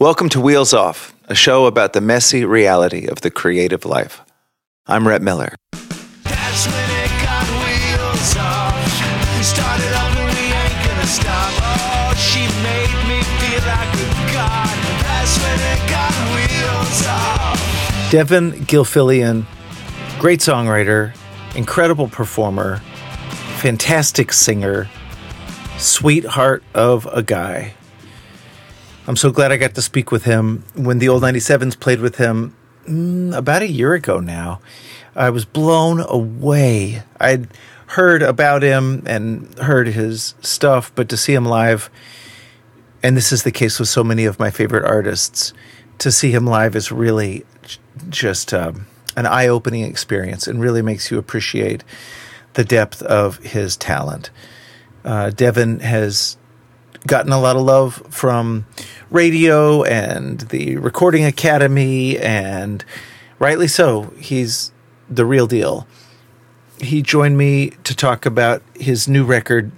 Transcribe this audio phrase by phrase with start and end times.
[0.00, 4.22] Welcome to Wheels Off, a show about the messy reality of the creative life.
[4.86, 5.56] I'm Rhett Miller.
[5.72, 9.36] That's when it got wheels off.
[9.36, 11.52] We started over, we ain't gonna stop.
[11.58, 14.78] Oh, she made me feel like a god.
[15.02, 18.10] That's when it got wheels off.
[18.12, 19.46] Devon Gilfillian,
[20.20, 21.12] great songwriter,
[21.56, 22.76] incredible performer,
[23.56, 24.88] fantastic singer,
[25.76, 27.74] sweetheart of a guy.
[29.08, 32.16] I'm so glad I got to speak with him when the old 97s played with
[32.16, 32.54] him
[32.86, 34.60] mm, about a year ago now.
[35.16, 37.02] I was blown away.
[37.18, 37.48] I'd
[37.86, 41.88] heard about him and heard his stuff, but to see him live,
[43.02, 45.54] and this is the case with so many of my favorite artists,
[46.00, 47.46] to see him live is really
[48.10, 51.82] just um, an eye opening experience and really makes you appreciate
[52.52, 54.28] the depth of his talent.
[55.02, 56.36] Uh, Devon has
[57.06, 58.66] gotten a lot of love from
[59.10, 62.84] radio and the Recording Academy, and
[63.38, 64.12] rightly so.
[64.18, 64.72] He's
[65.08, 65.86] the real deal.
[66.80, 69.72] He joined me to talk about his new record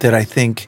[0.00, 0.66] that I think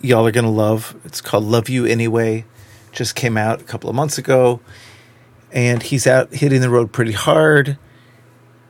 [0.00, 0.96] y'all are going to love.
[1.04, 2.44] It's called Love You Anyway.
[2.92, 4.60] Just came out a couple of months ago.
[5.52, 7.78] And he's out hitting the road pretty hard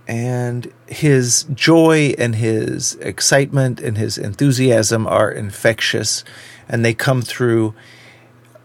[0.09, 6.25] and his joy and his excitement and his enthusiasm are infectious
[6.67, 7.75] and they come through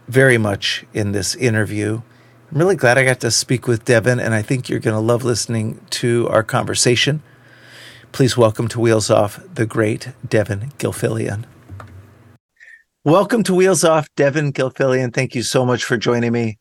[0.08, 2.00] very much in this interview.
[2.50, 5.00] I'm really glad I got to speak with Devon, and I think you're going to
[5.00, 7.22] love listening to our conversation.
[8.12, 11.44] Please welcome to Wheels Off the great Devon Gilfillian.
[13.04, 15.12] Welcome to Wheels Off, Devon Gilfillian.
[15.12, 16.58] Thank you so much for joining me.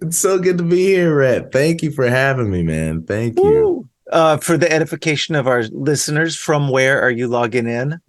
[0.00, 1.52] It's so good to be here, Rhett.
[1.52, 3.04] Thank you for having me, man.
[3.04, 3.88] Thank you.
[4.10, 8.00] Uh, for the edification of our listeners, from where are you logging in?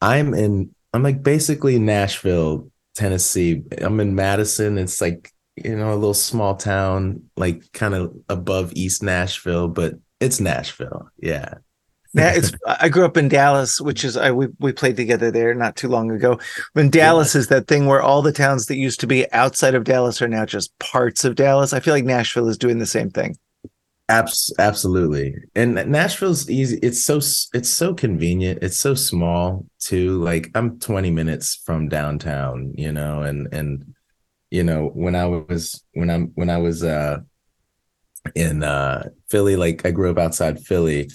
[0.00, 3.62] I'm in, I'm like basically Nashville, Tennessee.
[3.78, 4.78] I'm in Madison.
[4.78, 9.94] It's like, you know, a little small town, like kind of above East Nashville, but
[10.20, 11.08] it's Nashville.
[11.18, 11.54] Yeah.
[12.12, 15.54] Yeah, it's I grew up in Dallas, which is I we we played together there
[15.54, 16.40] not too long ago.
[16.72, 19.84] When Dallas is that thing where all the towns that used to be outside of
[19.84, 21.72] Dallas are now just parts of Dallas.
[21.72, 23.36] I feel like Nashville is doing the same thing.
[24.08, 25.36] Abs- absolutely.
[25.54, 26.80] And Nashville's easy.
[26.82, 28.58] It's so it's so convenient.
[28.60, 30.20] It's so small too.
[30.20, 33.94] Like I'm 20 minutes from downtown, you know, and and
[34.50, 37.18] you know, when I was when I'm when I was uh
[38.34, 41.08] in uh Philly, like I grew up outside Philly,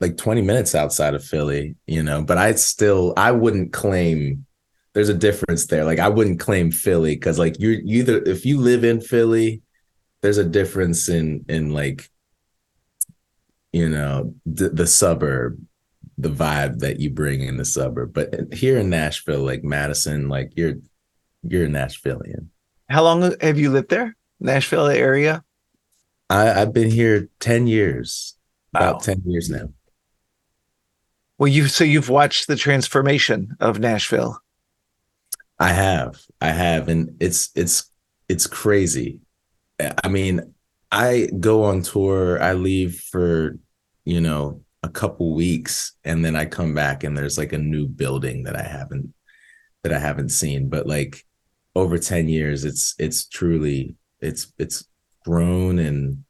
[0.00, 4.46] like 20 minutes outside of Philly, you know, but I still I wouldn't claim
[4.94, 5.84] there's a difference there.
[5.84, 9.62] Like I wouldn't claim Philly because like you you either if you live in Philly,
[10.22, 12.10] there's a difference in in like
[13.72, 15.60] you know the, the suburb
[16.18, 20.52] the vibe that you bring in the suburb but here in nashville like madison like
[20.56, 20.74] you're
[21.42, 22.46] you're a nashvilleian
[22.90, 24.16] How long have you lived there?
[24.40, 25.44] Nashville area?
[26.28, 28.36] I, i've been here 10 years
[28.74, 28.98] about Wow.
[28.98, 29.70] 10 years now
[31.40, 34.38] Well, you so you've watched the transformation of Nashville.
[35.58, 36.20] I have.
[36.42, 37.90] I have and it's it's
[38.28, 39.20] it's crazy.
[40.04, 40.52] I mean,
[40.92, 43.58] I go on tour, I leave for,
[44.04, 47.88] you know, a couple weeks and then I come back and there's like a new
[47.88, 49.14] building that I haven't
[49.82, 51.24] that I haven't seen, but like
[51.74, 54.84] over 10 years it's it's truly it's it's
[55.24, 56.22] grown and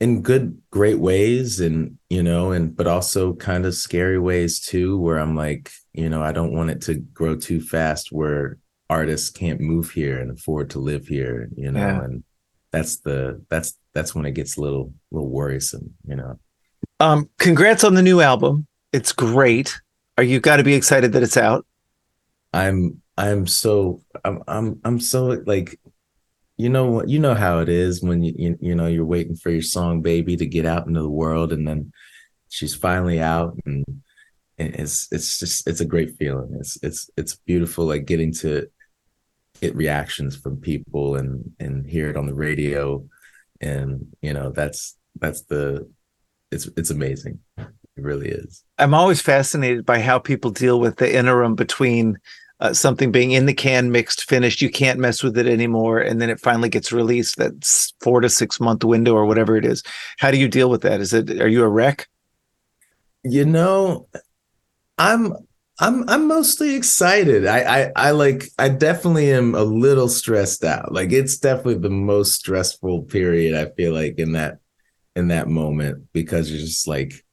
[0.00, 4.98] in good great ways and you know and but also kind of scary ways too
[4.98, 8.58] where i'm like you know i don't want it to grow too fast where
[8.90, 12.04] artists can't move here and afford to live here you know Yeah.
[12.04, 12.24] and
[12.72, 16.38] that's the that's that's when it gets a little little worrisome you know
[16.98, 18.66] Um, congrats on the new album.
[18.92, 19.80] It's great.
[20.18, 21.64] Are you got to be excited that it's out?
[22.52, 25.78] i'm i'm so i'm i'm, I'm so like
[26.56, 29.36] you know what you know how it is when you, you you know you're waiting
[29.36, 31.92] for your song baby to get out into the world and then
[32.50, 33.84] she's finally out and
[34.58, 38.66] it's it's just it's a great feeling it's it's it's beautiful like getting to
[39.62, 43.02] get reactions from people and and hear it on the radio
[43.62, 45.88] and you know that's that's the
[46.50, 47.38] it's it's amazing
[47.96, 48.64] It really is.
[48.78, 52.18] I'm always fascinated by how people deal with the interim between
[52.60, 54.62] uh, something being in the can, mixed, finished.
[54.62, 57.36] You can't mess with it anymore, and then it finally gets released.
[57.36, 59.82] That's four to six month window or whatever it is.
[60.18, 61.00] How do you deal with that?
[61.00, 62.08] Is it are you a wreck?
[63.22, 64.08] You know,
[64.98, 65.34] I'm
[65.80, 67.46] I'm I'm mostly excited.
[67.46, 70.92] I, I I like I definitely am a little stressed out.
[70.92, 74.58] Like it's definitely the most stressful period I feel like in that
[75.16, 77.24] in that moment because you're just like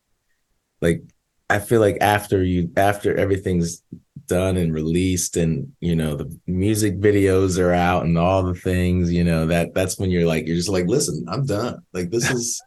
[0.82, 1.04] like
[1.50, 3.84] I feel like after you after everything's
[4.28, 9.12] done and released and you know the music videos are out and all the things,
[9.12, 11.80] you know, that that's when you're like you're just like listen, I'm done.
[11.94, 12.62] Like this is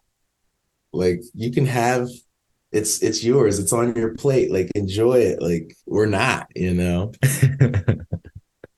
[0.93, 2.09] like you can have
[2.73, 3.59] it's it's yours.
[3.59, 4.53] It's on your plate.
[4.53, 5.43] Like enjoy it.
[5.43, 7.13] Like we're not, you know.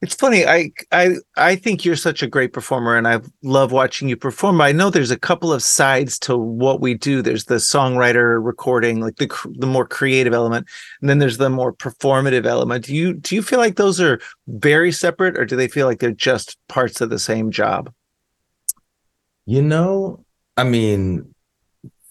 [0.02, 0.44] It's funny.
[0.44, 4.60] I I I think you're such a great performer, and I love watching you perform.
[4.60, 7.22] I know there's a couple of sides to what we do.
[7.22, 10.66] There's the songwriter recording, like the the more creative element,
[11.00, 12.86] and then there's the more performative element.
[12.86, 16.00] Do you do you feel like those are very separate, or do they feel like
[16.00, 17.92] they're just parts of the same job?
[19.46, 20.24] You know,
[20.56, 21.31] I mean,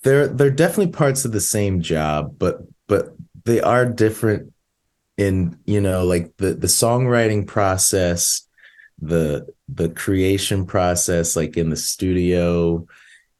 [0.03, 3.13] they're they're definitely parts of the same job, but but
[3.45, 4.53] they are different
[5.17, 8.47] in you know like the the songwriting process
[9.01, 12.85] the the creation process like in the studio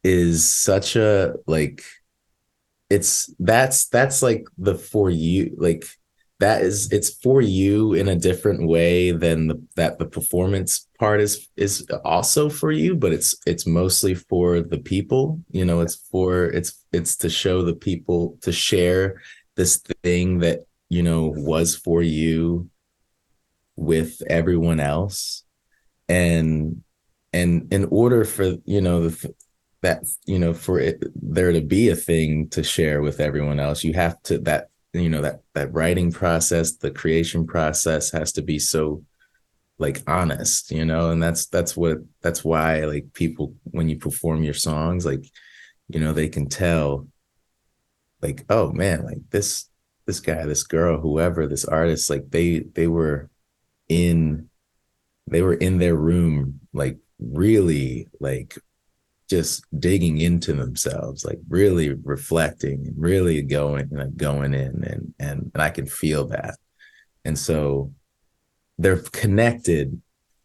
[0.04, 1.82] is such a like
[2.90, 5.84] it's that's that's like the for you like
[6.40, 11.20] that is it's for you in a different way than the, that the performance part
[11.20, 15.96] is is also for you but it's it's mostly for the people you know it's
[16.12, 19.20] for it's it's to show the people to share
[19.56, 22.68] this thing that you know was for you
[23.76, 25.44] with everyone else.
[26.08, 26.82] And
[27.32, 29.34] and in order for you know the
[29.80, 33.82] that you know for it there to be a thing to share with everyone else
[33.82, 38.42] you have to that you know that that writing process the creation process has to
[38.42, 39.02] be so
[39.82, 44.42] like honest you know and that's that's what that's why like people when you perform
[44.42, 45.24] your songs like
[45.88, 47.06] you know they can tell
[48.20, 49.68] like oh man like this
[50.06, 53.30] this guy, this girl, whoever, this artist, like they they were
[53.88, 54.48] in
[55.28, 58.58] they were in their room, like really like
[59.30, 65.50] just digging into themselves, like really reflecting and really going like going in and and
[65.54, 66.56] and I can feel that.
[67.24, 67.92] And so
[68.82, 70.00] they're connected,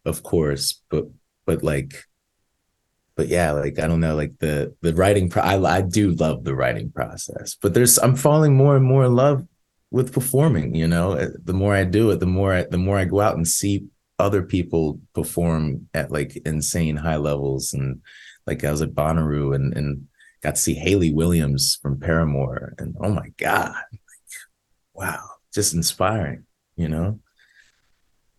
[0.06, 1.06] of course, but
[1.46, 2.08] but like
[3.18, 5.28] but yeah, like I don't know, like the the writing.
[5.28, 9.06] Pro- I I do love the writing process, but there's I'm falling more and more
[9.06, 9.46] in love
[9.90, 10.76] with performing.
[10.76, 13.20] You know, uh, the more I do it, the more I, the more I go
[13.20, 13.88] out and see
[14.20, 18.02] other people perform at like insane high levels, and
[18.46, 20.08] like I was at Bonnaroo and and
[20.44, 24.12] got to see Hayley Williams from Paramore, and oh my god, like,
[24.94, 26.46] wow, just inspiring.
[26.76, 27.20] You know.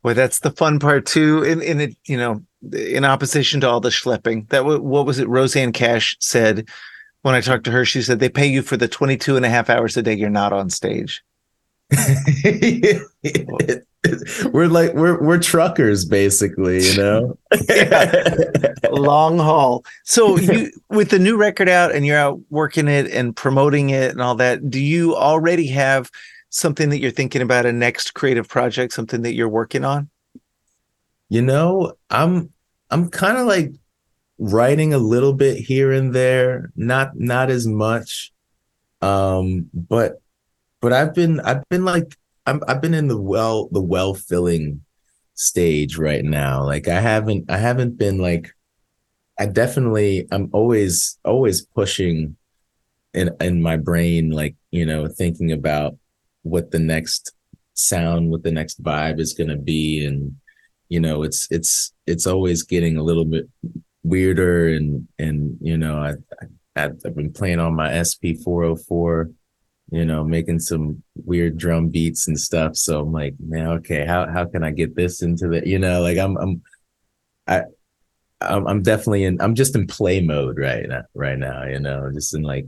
[0.03, 1.43] Well, that's the fun part too.
[1.43, 2.43] In in it, you know,
[2.73, 4.49] in opposition to all the schlepping.
[4.51, 5.29] That what was it?
[5.29, 6.69] Rosanne Cash said
[7.23, 7.85] when I talked to her.
[7.85, 10.31] She said they pay you for the 22 and a half hours a day you're
[10.31, 11.23] not on stage.
[14.53, 17.39] we're like we're we're truckers basically, you know.
[18.91, 19.85] Long haul.
[20.05, 24.13] So you with the new record out and you're out working it and promoting it
[24.13, 26.11] and all that, do you already have
[26.51, 30.11] something that you're thinking about a next creative project, something that you're working on?
[31.29, 32.53] You know, I'm
[32.91, 33.73] I'm kind of like
[34.39, 38.33] writing a little bit here and there, not not as much.
[39.01, 40.23] Um, but
[40.81, 44.85] but I've been I've been like I'm I've been in the well the well filling
[45.35, 46.65] stage right now.
[46.65, 48.51] Like I haven't I haven't been like
[49.39, 52.37] I definitely I'm always always pushing
[53.15, 55.97] in in my brain like, you know, thinking about
[56.49, 57.33] what the next
[57.75, 60.37] sound, what the next vibe is going to be and
[60.89, 63.47] you know, it's it's it's always getting a little bit
[64.03, 69.31] weirder and and you know, I, I I've been playing on my SP 404
[69.91, 72.77] you know, making some weird drum beats and stuff.
[72.77, 76.03] So I'm like, man, okay, how how can I get this into the, you know,
[76.03, 76.63] like I'm I'm
[77.47, 77.63] I
[78.41, 82.11] I'm, I'm definitely in I'm just in play mode right now right now, you know,
[82.13, 82.67] just in like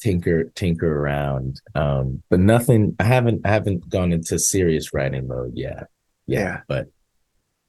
[0.00, 1.60] tinker tinker around.
[1.74, 5.88] Um, but nothing I haven't I haven't gone into serious writing mode yet.
[6.26, 6.38] Yeah.
[6.38, 6.60] yeah.
[6.68, 6.88] But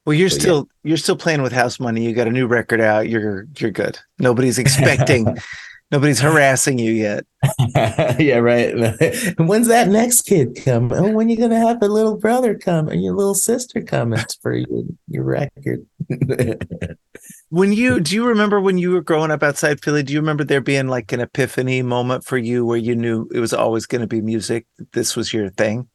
[0.05, 0.89] well, you're still yeah.
[0.89, 2.03] you're still playing with house money.
[2.03, 3.09] You got a new record out.
[3.09, 3.99] You're you're good.
[4.17, 5.37] Nobody's expecting
[5.91, 7.25] Nobody's harassing you yet.
[8.19, 8.75] yeah, right.
[9.39, 10.91] When's that next kid come?
[10.91, 14.53] Oh, when you're gonna have a little brother come and your little sister come for
[14.53, 15.87] your, your record?
[17.49, 20.03] When you do you remember when you were growing up outside Philly?
[20.03, 23.39] Do you remember there being like an epiphany moment for you where you knew it
[23.39, 24.67] was always going to be music?
[24.93, 25.87] This was your thing.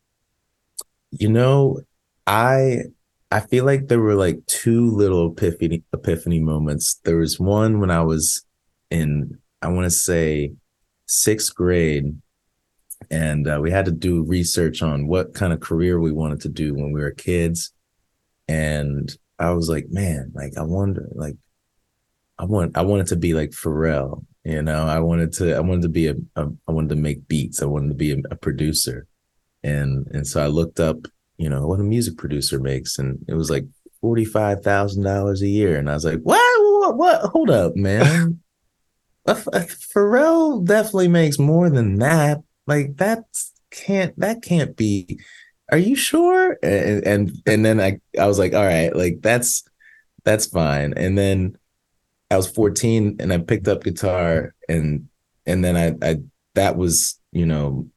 [1.12, 1.80] You know,
[2.26, 2.84] I
[3.30, 7.00] I feel like there were like two little epiphany epiphany moments.
[7.04, 8.44] There was one when I was
[8.90, 10.54] in I want to say
[11.06, 12.20] sixth grade,
[13.12, 16.48] and uh, we had to do research on what kind of career we wanted to
[16.48, 17.72] do when we were kids.
[18.48, 21.36] And I was like, man, like I wonder, like
[22.38, 24.86] I want I wanted to be like Pharrell, you know.
[24.86, 27.62] I wanted to I wanted to be a, a I wanted to make beats.
[27.62, 29.06] I wanted to be a, a producer,
[29.62, 30.96] and and so I looked up,
[31.36, 33.64] you know, what a music producer makes, and it was like
[34.00, 36.40] forty five thousand dollars a year, and I was like, what,
[36.80, 37.20] what, what?
[37.30, 38.40] Hold up, man.
[39.26, 39.36] Uh,
[39.94, 42.42] Pharrell definitely makes more than that.
[42.66, 43.24] Like that
[43.70, 45.18] can't that can't be.
[45.72, 46.58] Are you sure?
[46.62, 49.64] And and and then I I was like, all right, like that's
[50.24, 50.92] that's fine.
[50.98, 51.56] And then
[52.30, 55.08] I was 14 and I picked up guitar and
[55.46, 56.16] and then I I
[56.54, 57.88] that was, you know,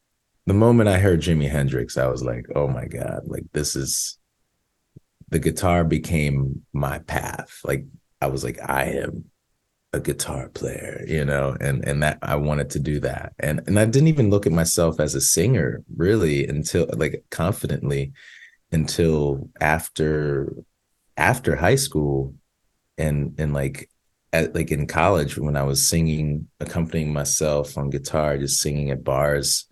[0.46, 4.17] the moment I heard Jimi Hendrix, I was like, oh my God, like this is
[5.29, 7.60] the guitar became my path.
[7.63, 7.86] Like
[8.22, 9.25] I was like, I am
[9.93, 13.34] a guitar player, you know, and and that I wanted to do that.
[13.39, 18.13] And and I didn't even look at myself as a singer really until like confidently
[18.72, 20.53] until after
[21.15, 22.36] after high school
[22.98, 23.89] and and like
[24.34, 29.03] at like in college when I was singing accompanying myself on guitar just singing at
[29.03, 29.67] bars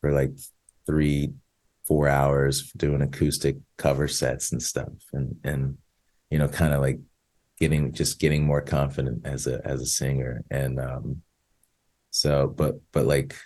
[0.00, 0.32] for like
[0.86, 1.32] 3
[1.86, 5.78] 4 hours doing acoustic cover sets and stuff and and
[6.30, 6.98] you know kind of like
[7.58, 10.42] getting just getting more confident as a as a singer.
[10.50, 11.22] And um
[12.10, 13.36] so but but like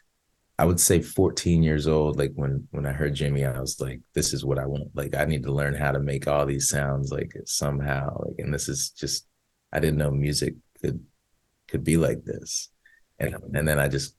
[0.58, 4.00] I would say 14 years old like when when I heard Jimi I was like
[4.14, 4.88] this is what I want.
[4.94, 8.52] Like I need to learn how to make all these sounds like somehow like and
[8.52, 9.26] this is just
[9.72, 11.04] I didn't know music could
[11.68, 12.70] could be like this
[13.18, 14.14] and and then I just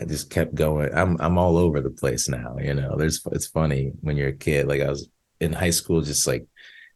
[0.00, 3.46] I just kept going I'm I'm all over the place now you know there's it's
[3.46, 5.08] funny when you're a kid like I was
[5.40, 6.46] in high school just like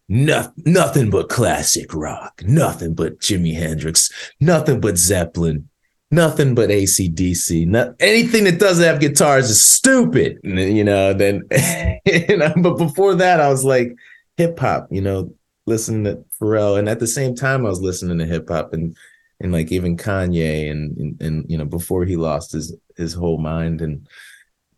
[0.08, 5.68] no, nothing but classic rock, nothing but Jimi Hendrix, nothing but Zeppelin,
[6.12, 7.66] nothing but ACDC.
[7.66, 10.38] Not, anything that doesn't have guitars is stupid.
[10.44, 11.42] You know, then,
[12.04, 13.96] you know, but before that, I was like
[14.36, 15.34] hip hop, you know,
[15.66, 16.78] listening to Pharrell.
[16.78, 18.96] And at the same time, I was listening to hip hop and,
[19.40, 23.38] and like even Kanye and, and, and, you know, before he lost his, his whole
[23.38, 24.06] mind and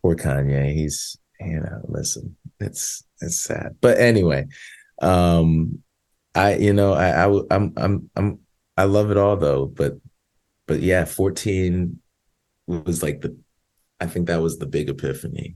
[0.01, 3.77] poor Kanye, he's, you know, listen, it's, it's sad.
[3.81, 4.47] But anyway,
[5.01, 5.81] um
[6.35, 8.39] i you know i, I i'm i'm i'm
[8.77, 9.93] i love it all though but
[10.67, 11.99] but yeah 14
[12.67, 13.37] was like the
[13.99, 15.55] i think that was the big epiphany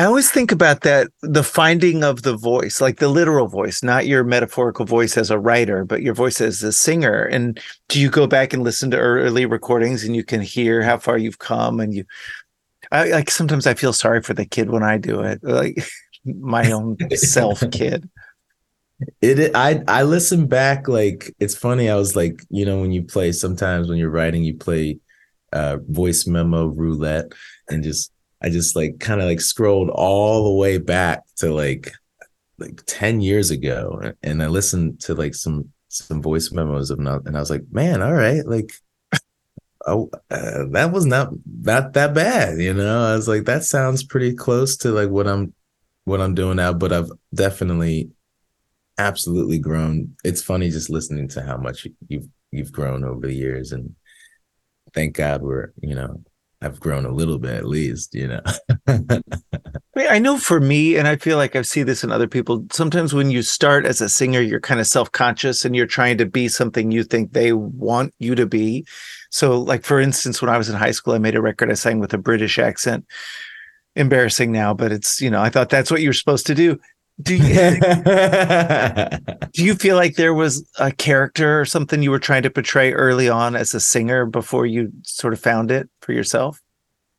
[0.00, 4.06] I always think about that the finding of the voice, like the literal voice, not
[4.06, 7.24] your metaphorical voice as a writer, but your voice as a singer.
[7.24, 10.96] And do you go back and listen to early recordings and you can hear how
[10.96, 11.80] far you've come?
[11.80, 12.06] And you,
[12.90, 15.44] I like sometimes I feel sorry for the kid when I do it.
[15.44, 15.86] Like,
[16.24, 18.08] my own self kid.
[19.20, 21.90] It I I listen back like it's funny.
[21.90, 24.98] I was like, you know, when you play sometimes when you're writing, you play
[25.52, 27.32] uh voice memo roulette
[27.68, 31.92] and just I just like kind of like scrolled all the way back to like
[32.58, 37.26] like 10 years ago and I listened to like some some voice memos of not
[37.26, 38.72] and I was like, man, all right, like
[39.86, 41.30] oh uh, that was not
[41.62, 43.04] not that bad, you know.
[43.04, 45.54] I was like that sounds pretty close to like what I'm
[46.04, 48.10] what I'm doing now, but I've definitely
[48.98, 50.16] absolutely grown.
[50.24, 53.94] It's funny just listening to how much you've you've grown over the years and
[54.92, 56.22] thank God we're, you know,
[56.62, 58.42] I've grown a little bit at least, you know.
[59.96, 62.66] I know for me, and I feel like I see this in other people.
[62.72, 66.18] Sometimes when you start as a singer, you're kind of self conscious and you're trying
[66.18, 68.86] to be something you think they want you to be.
[69.30, 71.74] So, like for instance, when I was in high school, I made a record I
[71.74, 73.06] sang with a British accent
[73.96, 76.78] embarrassing now, but it's you know I thought that's what you're supposed to do.
[77.20, 77.44] Do you
[79.52, 82.92] do you feel like there was a character or something you were trying to portray
[82.92, 86.60] early on as a singer before you sort of found it for yourself?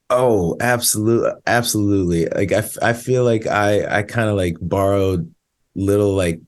[0.10, 2.26] Oh, absolutely, absolutely.
[2.28, 5.34] Like I, I feel like I, I kind of like borrowed
[5.76, 6.42] little like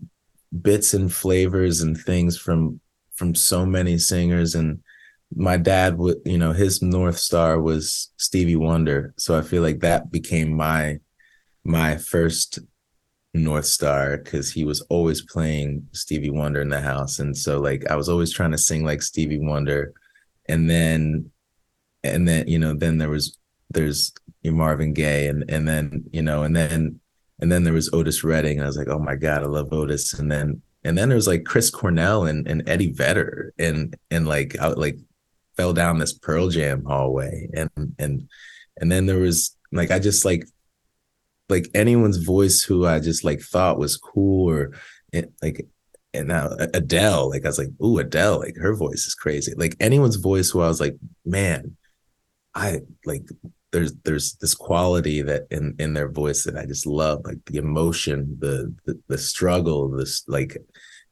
[0.62, 2.80] bits and flavors and things from
[3.16, 4.80] from so many singers and
[5.36, 9.80] my dad would you know his north star was stevie wonder so i feel like
[9.80, 11.00] that became my
[11.64, 12.60] my first
[13.34, 17.20] north star because he was always playing stevie wonder in the house.
[17.20, 19.94] And so like i was always trying to sing like stevie wonder.
[20.48, 21.32] And then
[22.04, 23.38] and then you know then there was
[23.70, 24.14] there's
[24.46, 27.00] marvin gaye and and then you know and then
[27.40, 28.58] and then there was otis redding.
[28.58, 30.14] And i was like oh my god i love otis.
[30.14, 33.54] And then and then there's like Chris Cornell and, and Eddie Vedder.
[33.58, 35.00] And and like I like
[35.56, 37.50] fell down this Pearl Jam hallway.
[37.54, 38.30] And and
[38.80, 40.46] and then there was like I just like
[41.54, 44.74] like anyone's voice who I just like thought was cool or
[45.14, 45.68] eh, like
[46.14, 49.54] and now uh, Adele like I was like ooh Adele like her voice is crazy
[49.56, 50.96] like anyone's voice who I was like
[51.26, 51.78] man
[52.56, 53.24] I like
[53.74, 57.58] there's there's this quality that in in their voice that I just love, like the
[57.58, 60.58] emotion, the the, the struggle, this like,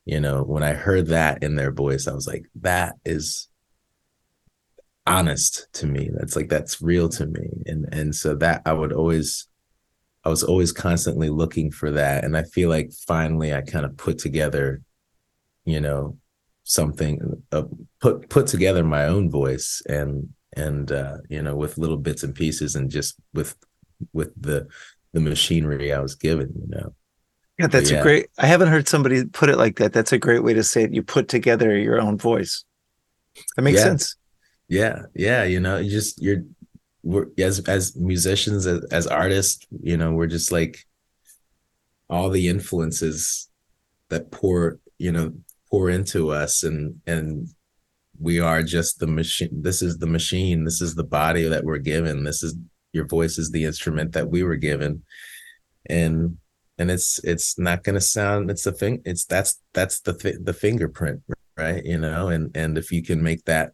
[0.06, 3.50] you know, when I heard that in their voice, I was like, that is
[5.08, 6.12] honest to me.
[6.14, 7.50] That's like that's real to me.
[7.66, 9.48] And and so that I would always
[10.24, 12.24] I was always constantly looking for that.
[12.24, 14.82] And I feel like finally I kind of put together,
[15.66, 16.18] you know,
[16.64, 17.64] something uh,
[18.00, 22.36] put put together my own voice and and uh, you know with little bits and
[22.36, 23.56] pieces and just with
[24.14, 24.68] with the
[25.14, 26.94] the machinery I was given, you know.
[27.60, 28.00] Yeah, that's yeah.
[28.00, 28.28] a great.
[28.38, 29.94] I haven't heard somebody put it like that.
[29.94, 30.94] That's a great way to say it.
[30.94, 32.64] You put together your own voice.
[33.56, 33.86] That makes Yeah.
[33.86, 34.16] sense.
[34.68, 36.44] Yeah, yeah, you know, you just you're
[37.04, 40.86] we're as as musicians as, as artists, you know, we're just like
[42.10, 43.50] all the influences
[44.10, 45.34] that pour, you know,
[45.70, 47.48] pour into us and and
[48.20, 49.50] we are just the machine.
[49.52, 50.64] This is the machine.
[50.64, 52.24] This is the body that we're given.
[52.24, 52.56] This is
[52.94, 55.04] your voice is the instrument that we were given.
[55.90, 56.38] And
[56.82, 60.38] and it's it's not going to sound it's the thing it's that's that's the th-
[60.42, 61.22] the fingerprint
[61.56, 63.74] right you know and and if you can make that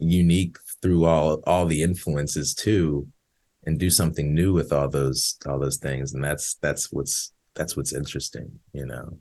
[0.00, 3.06] unique through all all the influences too
[3.64, 6.14] and do something new with all those all those things.
[6.14, 9.18] And that's that's what's that's what's interesting you know?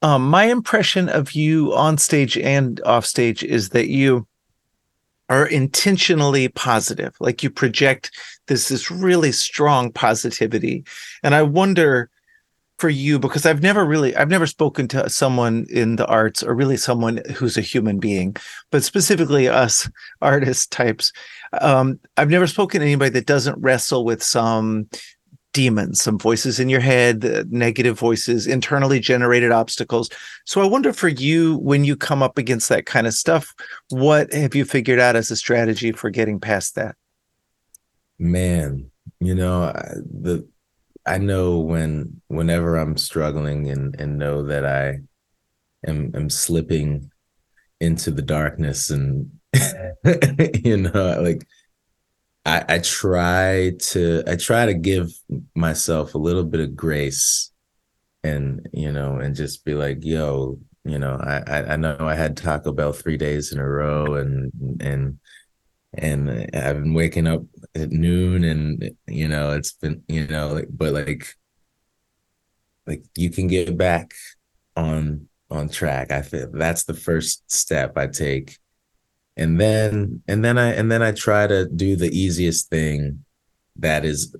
[0.00, 4.26] Um, my impression of you on stage and off stage is that you
[5.28, 7.14] are intentionally positive.
[7.20, 8.10] Like you project
[8.46, 10.84] this this really strong positivity,
[11.22, 12.10] and I wonder
[12.78, 16.54] for you because I've never really I've never spoken to someone in the arts or
[16.54, 18.36] really someone who's a human being,
[18.70, 19.88] but specifically us
[20.22, 21.12] artist types.
[21.60, 24.88] Um, I've never spoken to anybody that doesn't wrestle with some
[25.54, 30.10] demons, some voices in your head, negative voices, internally generated obstacles.
[30.44, 33.54] So I wonder for you, when you come up against that kind of stuff,
[33.88, 36.94] what have you figured out as a strategy for getting past that?
[38.18, 39.72] man you know
[40.20, 40.46] the
[41.08, 44.98] i know when whenever i'm struggling and and know that i
[45.86, 47.10] am am slipping
[47.80, 49.30] into the darkness and
[50.64, 51.46] you know like
[52.44, 55.10] i i try to i try to give
[55.54, 57.50] myself a little bit of grace
[58.22, 62.36] and you know and just be like yo you know i i, know i had
[62.36, 65.18] taco bell three days in a row and and
[65.94, 67.42] and I've been waking up
[67.74, 71.34] at noon and you know it's been you know like but like
[72.86, 74.12] like you can get back
[74.76, 76.10] on on track.
[76.10, 78.58] I feel that's the first step I take.
[79.36, 83.24] And then and then I and then I try to do the easiest thing
[83.76, 84.34] that is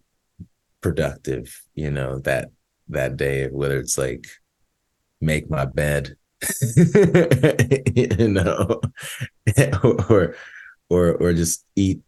[0.81, 2.51] productive you know that
[2.89, 4.27] that day whether it's like
[5.21, 6.17] make my bed
[7.95, 8.81] you know
[9.83, 10.37] or
[10.89, 12.01] or or just eat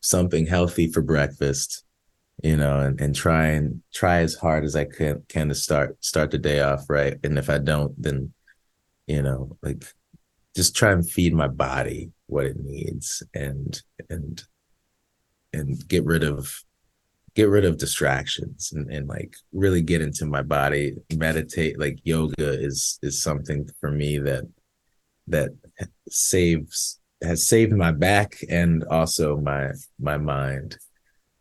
[0.00, 1.84] something healthy for breakfast
[2.42, 6.02] you know and, and try and try as hard as i can can to start
[6.02, 7.18] start the day off right.
[7.22, 8.32] And if i don't then
[9.06, 9.84] you know like
[10.56, 14.42] just try and feed my body what it needs and and
[15.52, 16.64] and get rid of
[17.34, 20.96] get rid of distractions and, and like really get into my body.
[21.14, 24.48] Meditate like yoga is is something for me that
[25.28, 25.50] that
[26.08, 30.78] saves has saved my back and also my my mind.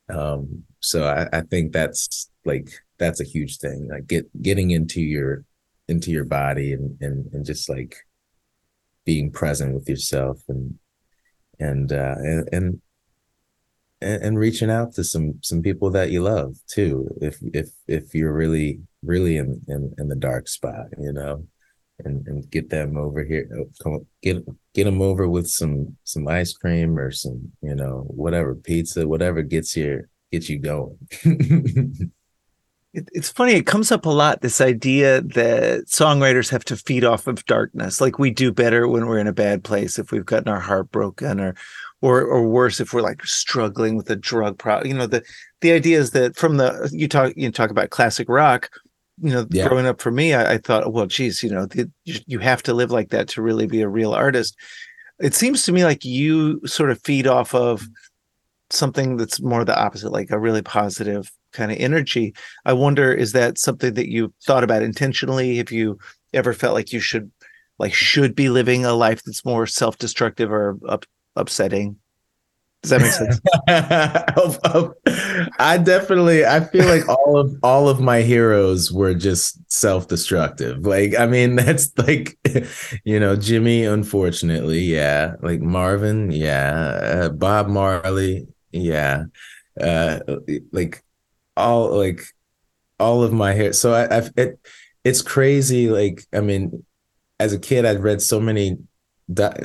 [0.10, 5.02] Um so I, I think that's like that's a huge thing like get getting into
[5.02, 5.44] your
[5.88, 7.96] into your body and and, and just like
[9.06, 10.78] being present with yourself and
[11.60, 12.82] and uh and, and
[14.02, 18.34] and reaching out to some some people that you love too if if if you're
[18.34, 21.46] really really in in, in the dark spot you know
[22.06, 26.28] and and get them over here uh, come get get them over with some some
[26.28, 30.98] ice cream or some you know whatever pizza whatever gets you gets you going
[32.94, 33.54] It, it's funny.
[33.54, 34.42] It comes up a lot.
[34.42, 38.02] This idea that songwriters have to feed off of darkness.
[38.02, 40.90] Like we do better when we're in a bad place, if we've gotten our heart
[40.92, 41.56] broken, or,
[42.02, 44.88] or, or worse, if we're like struggling with a drug problem.
[44.88, 45.24] You know, the
[45.62, 48.72] the idea is that from the you talk you talk about classic rock.
[49.22, 49.68] You know, Yeah.
[49.68, 52.64] growing up for me, I, I thought, well, geez, you know, the, you, you have
[52.64, 54.56] to live like that to really be a real artist.
[55.20, 57.88] It seems to me like you sort of feed off of
[58.70, 62.34] something that's more the opposite, like a really positive kind of energy.
[62.66, 65.58] I wonder, is that something that you thought about intentionally?
[65.58, 65.98] Have you
[66.34, 67.32] ever felt like you should,
[67.80, 71.06] like, should be living a life that's more self-destructive or up,
[71.36, 71.98] upsetting?
[72.82, 73.42] Does that make sense?
[75.60, 80.86] I definitely I feel like all of all of my heroes were just self-destructive.
[80.86, 82.38] Like I mean that's like
[83.04, 85.36] you know Jimi unfortunately, yeah.
[85.42, 87.26] Like Marvin, yeah.
[87.26, 89.26] Uh, Bob Marley, yeah.
[89.80, 90.20] Uh
[90.72, 91.04] like
[91.58, 92.22] all like
[92.98, 93.74] all of my hair.
[93.74, 94.58] So I I've, it
[95.04, 96.86] it's crazy like I mean
[97.42, 98.78] as a kid I'd read so many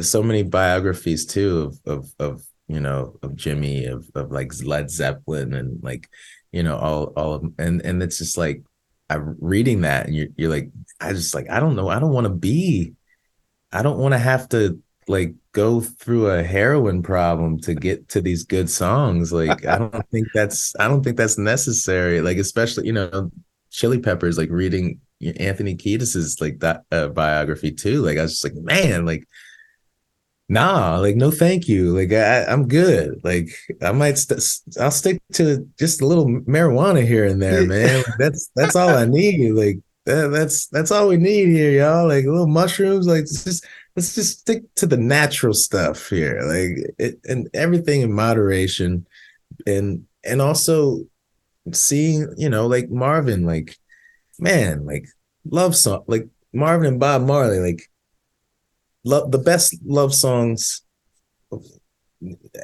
[0.00, 4.90] so many biographies too of of of you know, of Jimi, of of like Led
[4.90, 6.08] Zeppelin, and like,
[6.52, 8.62] you know, all all of and and it's just like
[9.10, 12.12] I'm reading that, and you're you're like, I just like I don't know, I don't
[12.12, 12.94] want to be,
[13.72, 18.20] I don't want to have to like go through a heroin problem to get to
[18.20, 19.32] these good songs.
[19.32, 22.20] Like I don't think that's I don't think that's necessary.
[22.20, 23.30] Like especially you know,
[23.70, 25.00] Chili Peppers, like reading
[25.38, 28.02] Anthony Kiedis's like that uh, biography too.
[28.02, 29.26] Like I was just like, man, like
[30.48, 31.96] nah like no thank you.
[31.96, 33.20] Like I, i'm good.
[33.24, 33.48] Like
[33.82, 38.04] i might st- i'll stick to just a little marijuana here and there man.
[38.18, 39.52] That's that's all i need.
[39.52, 42.08] Like that, that's that's all we need here y'all.
[42.08, 46.40] Like little mushrooms like just let's just stick to the natural stuff here.
[46.42, 49.06] Like it, and everything in moderation.
[49.66, 51.04] And and also
[51.72, 53.76] seeing you know like marvin like
[54.38, 55.06] man like
[55.50, 57.90] love song like marvin and bob marley like
[59.04, 60.82] love the best love songs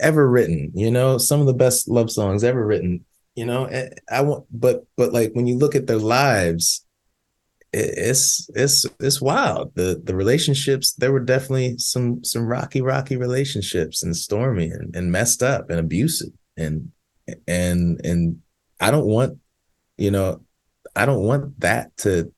[0.00, 1.18] ever written you know?
[1.18, 3.64] Some of the best love songs ever written you know?
[3.66, 6.85] Eh, I want but but like when you look at their lives
[7.72, 9.72] it's it's it's wild.
[9.76, 15.12] The the relationships there were definitely some some rocky rocky relationships and stormy and, and
[15.12, 16.90] messed up and abusive and
[17.46, 18.40] and and
[18.81, 19.38] i don't want
[19.96, 20.40] you know
[20.96, 22.33] i don't want that to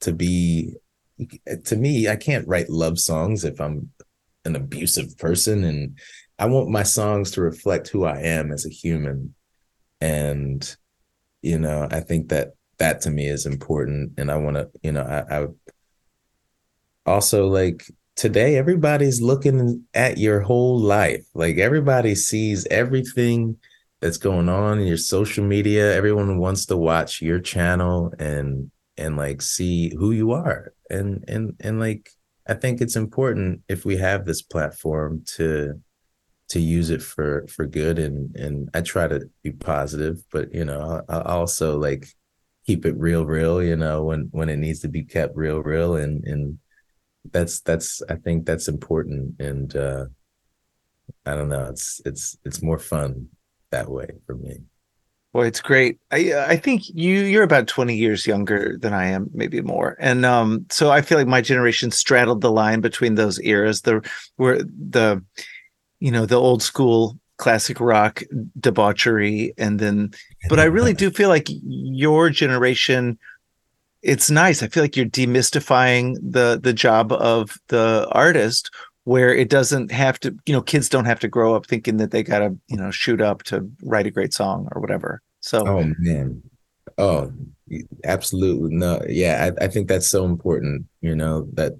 [0.00, 0.74] to be
[1.64, 3.90] to me, I can't write love songs if I'm
[4.44, 5.64] an abusive person.
[5.64, 5.98] And
[6.38, 9.34] I want my songs to reflect who I am as a human.
[10.00, 10.76] And,
[11.42, 14.12] you know, I think that that to me is important.
[14.18, 15.46] And I want to, you know, I, I
[17.06, 21.24] also like today, everybody's looking at your whole life.
[21.34, 23.56] Like everybody sees everything
[24.00, 25.94] that's going on in your social media.
[25.94, 31.54] Everyone wants to watch your channel and and like see who you are and and
[31.60, 32.10] and like
[32.48, 35.80] i think it's important if we have this platform to
[36.48, 40.64] to use it for for good and and i try to be positive but you
[40.64, 42.06] know i, also like
[42.66, 45.96] keep it real real you know when when it needs to be kept real real
[45.96, 46.58] and and
[47.32, 50.04] that's that's i think that's important and uh
[51.24, 53.28] i don't know it's it's it's more fun
[53.70, 54.58] that way for me
[55.36, 55.98] Boy, it's great.
[56.10, 59.94] I I think you you're about 20 years younger than I am, maybe more.
[60.00, 64.00] And um, so I feel like my generation straddled the line between those eras, the
[64.36, 65.22] where the
[66.00, 68.22] you know, the old school classic rock
[68.58, 70.12] debauchery and then
[70.48, 73.18] but I really do feel like your generation
[74.00, 74.62] it's nice.
[74.62, 78.70] I feel like you're demystifying the the job of the artist
[79.04, 82.10] where it doesn't have to, you know, kids don't have to grow up thinking that
[82.10, 85.22] they got to, you know, shoot up to write a great song or whatever.
[85.46, 86.42] So, oh man,
[86.98, 87.32] oh,
[88.02, 90.86] absolutely no, yeah, I, I think that's so important.
[91.00, 91.74] You know that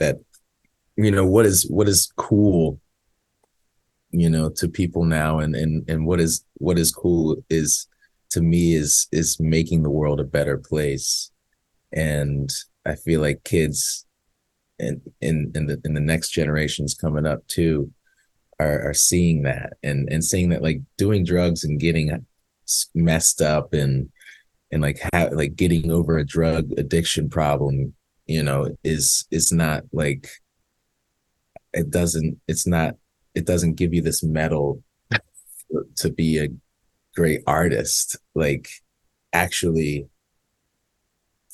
[0.00, 0.16] that
[0.96, 2.80] you know what is what is cool
[4.10, 7.86] you know to people now and and and what is what is cool is
[8.30, 11.30] to me is is making the world a better place
[11.92, 12.50] and
[12.86, 14.06] i feel like kids
[14.78, 17.90] and in in the in the next generations coming up too
[18.58, 22.10] are are seeing that and and seeing that like doing drugs and getting
[22.94, 24.10] messed up and
[24.70, 27.94] and like how like getting over a drug addiction problem
[28.26, 30.28] you know is is not like
[31.72, 32.94] it doesn't it's not
[33.34, 34.82] it doesn't give you this medal
[35.96, 36.48] to be a
[37.14, 38.16] great artist.
[38.34, 38.68] Like
[39.32, 40.08] actually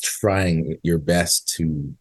[0.02, 1.94] trying your best to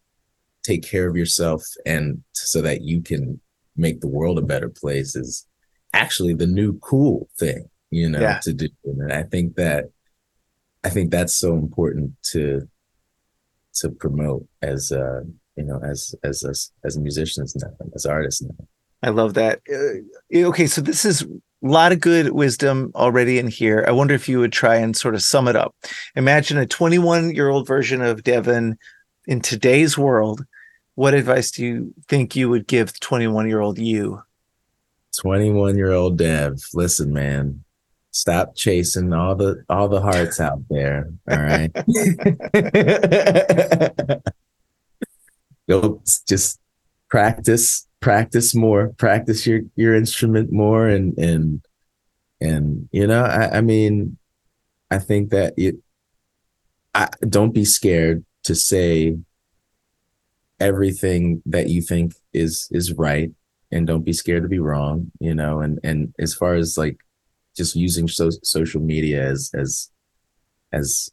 [0.62, 3.40] take care of yourself and so that you can
[3.76, 5.46] make the world a better place is
[5.92, 8.38] actually the new cool thing you know, yeah.
[8.40, 8.68] to do.
[8.84, 9.90] And I think that
[10.82, 12.68] I think that's so important to
[13.76, 15.22] to promote as uh,
[15.56, 18.66] you know, as as as as musicians now, as artists now.
[19.02, 19.60] I love that.
[19.70, 21.26] Uh, okay, so this is a
[21.62, 23.84] lot of good wisdom already in here.
[23.86, 25.74] I wonder if you would try and sort of sum it up.
[26.16, 28.76] Imagine a 21 year old version of Devon
[29.26, 30.44] in today's world.
[30.96, 34.22] What advice do you think you would give 21 year old you?
[35.20, 37.63] 21 year old Dev, listen, man,
[38.14, 41.10] stop chasing all the all the hearts out there.
[41.28, 41.70] All right.
[45.68, 46.60] Go just
[47.10, 51.62] practice, practice more, practice your your instrument more and and
[52.40, 54.16] and you know, I, I mean,
[54.90, 55.76] I think that it
[56.94, 59.16] I don't be scared to say
[60.60, 63.32] everything that you think is is right
[63.72, 66.96] and don't be scared to be wrong you know and and as far as like
[67.56, 69.90] just using so, social media as as
[70.72, 71.10] as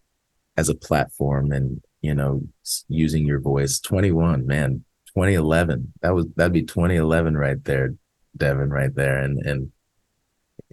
[0.58, 2.42] as a platform and you know
[2.88, 7.94] using your voice 21 man 2011 that was that'd be 2011 right there
[8.38, 9.72] devon right there and and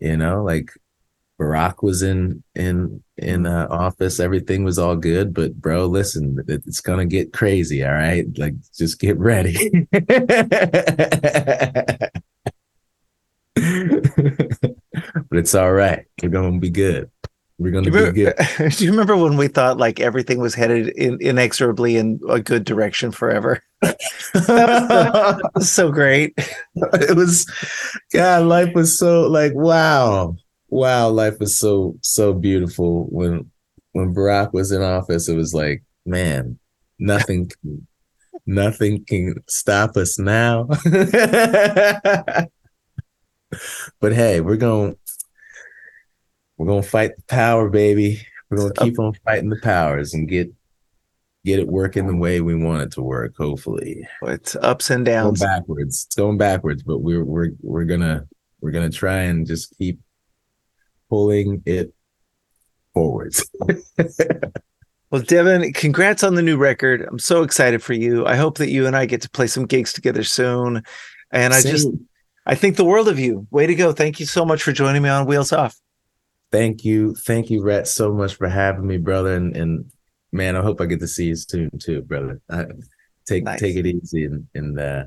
[0.01, 0.71] you know like
[1.39, 5.33] Barack was in in in uh, office, everything was all good.
[5.33, 7.85] But bro, listen, it's gonna get crazy.
[7.85, 9.87] All right, like just get ready.
[15.15, 16.07] but it's all right.
[16.23, 17.11] We're gonna be good.
[17.59, 18.35] We're gonna be good.
[18.77, 22.65] Do you remember when we thought like everything was headed in, inexorably in a good
[22.65, 23.63] direction forever?
[23.81, 26.35] that was so, so great.
[26.77, 27.47] It was,
[28.13, 30.37] God, life was so like wow
[30.69, 33.51] wow, life was so so beautiful when
[33.93, 35.29] when Barack was in office.
[35.29, 36.59] It was like, man,
[36.99, 37.51] nothing
[38.47, 40.69] nothing can stop us now.
[44.01, 44.97] but hey, we're going
[46.57, 48.21] we're gonna fight the power, baby.
[48.51, 50.53] We're gonna keep on fighting the powers and get
[51.45, 53.35] get it working the way we want it to work.
[53.37, 55.41] Hopefully, it's ups and downs.
[55.41, 56.05] Going backwards.
[56.07, 58.27] It's going backwards, but we're we're we're gonna
[58.61, 60.01] we're gonna try and just keep
[61.09, 61.95] pulling it
[62.93, 63.49] forwards.
[65.11, 67.07] well, Devon, congrats on the new record.
[67.09, 68.27] I'm so excited for you.
[68.27, 70.83] I hope that you and I get to play some gigs together soon.
[71.31, 71.73] And I Same.
[71.73, 71.89] just,
[72.49, 73.47] I think the world of you.
[73.51, 73.93] Way to go.
[73.93, 75.77] Thank you so much for joining me on Wheels Off.
[76.51, 77.15] Thank you.
[77.15, 79.35] Thank you, Rhett, so much for having me, brother.
[79.35, 79.93] And, and
[80.33, 82.41] man, I hope I get to see you soon too, brother.
[82.49, 82.65] I,
[83.27, 83.61] take nice.
[83.61, 85.05] take it easy and, and uh,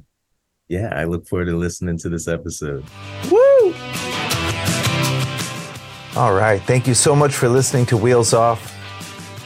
[0.67, 2.85] yeah, I look forward to listening to this episode.
[3.31, 3.73] Woo!
[6.15, 6.61] All right.
[6.61, 8.77] Thank you so much for listening to Wheels Off.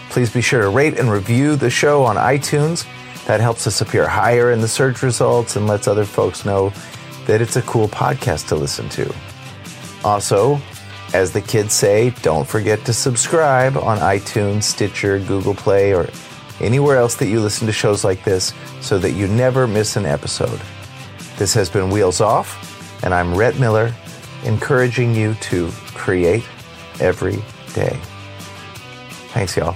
[0.09, 2.85] Please be sure to rate and review the show on iTunes.
[3.25, 6.73] That helps us appear higher in the search results and lets other folks know
[7.25, 9.13] that it's a cool podcast to listen to.
[10.03, 10.59] Also,
[11.13, 16.09] as the kids say, don't forget to subscribe on iTunes, Stitcher, Google Play, or
[16.59, 20.05] anywhere else that you listen to shows like this so that you never miss an
[20.05, 20.61] episode.
[21.37, 23.93] This has been Wheels Off, and I'm Rhett Miller,
[24.43, 26.47] encouraging you to create
[26.99, 27.99] every day.
[29.33, 29.75] Thanks, y'all.